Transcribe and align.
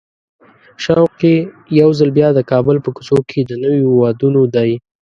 شوق 0.83 1.15
یې 1.27 1.35
یو 1.79 1.89
ځل 1.99 2.09
بیا 2.17 2.27
د 2.33 2.39
کابل 2.51 2.77
په 2.85 2.89
کوڅو 2.95 3.17
کې 3.29 3.39
د 3.45 3.51
نویو 3.63 3.89
وادونو 4.01 4.41
دی. 4.55 4.71